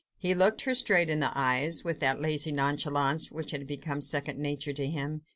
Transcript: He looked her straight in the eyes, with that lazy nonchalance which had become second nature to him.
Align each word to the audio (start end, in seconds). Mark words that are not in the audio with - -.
He 0.17 0.33
looked 0.33 0.61
her 0.61 0.73
straight 0.73 1.11
in 1.11 1.19
the 1.19 1.29
eyes, 1.37 1.83
with 1.83 1.99
that 1.99 2.19
lazy 2.19 2.51
nonchalance 2.51 3.29
which 3.31 3.51
had 3.51 3.67
become 3.67 4.01
second 4.01 4.39
nature 4.39 4.73
to 4.73 4.87
him. 4.87 5.21